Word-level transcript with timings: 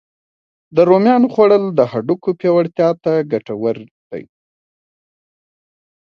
د 0.75 0.77
رومیانو 0.89 1.27
خوړل 1.33 1.63
د 1.73 1.79
هډوکو 1.91 2.29
پیاوړتیا 2.39 2.89
ته 3.03 3.13
ګتور 3.31 3.75
دی 4.11 4.23